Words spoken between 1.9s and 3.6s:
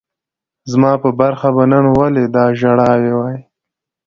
ولي دا ژړاوای